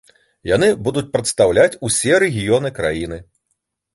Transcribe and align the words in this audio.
Яны 0.51 0.69
будуць 0.87 1.09
прадстаўляць 1.17 1.77
усе 1.89 2.13
рэгіёны 2.23 2.69
краіны. 2.81 3.21